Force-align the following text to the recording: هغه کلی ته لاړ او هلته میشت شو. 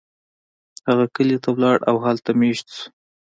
هغه 0.87 1.05
کلی 1.15 1.37
ته 1.43 1.49
لاړ 1.63 1.77
او 1.89 1.95
هلته 2.05 2.29
میشت 2.41 2.67
شو. 2.75 2.83